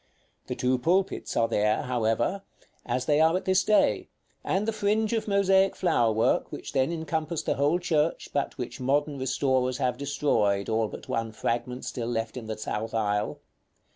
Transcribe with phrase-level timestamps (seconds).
[0.47, 2.41] The two pulpits are there, however,
[2.87, 4.09] as they are at this day,
[4.43, 8.79] and the fringe of mosaic flower work which then encompassed the whole church, but which
[8.79, 13.41] modern restorers have destroyed, all but one fragment still left in the south aisle.